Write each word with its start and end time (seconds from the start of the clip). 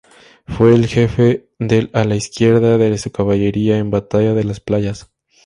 Fue 0.47 0.73
el 0.73 0.87
jefe 0.87 1.47
del 1.59 1.91
ala 1.93 2.15
izquierda 2.15 2.79
de 2.79 2.97
su 2.97 3.11
caballería 3.11 3.77
en 3.77 3.91
batalla 3.91 4.33
de 4.33 4.43
Las 4.43 4.59
Playas. 4.59 5.11